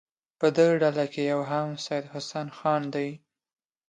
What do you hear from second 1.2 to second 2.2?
یو هم سید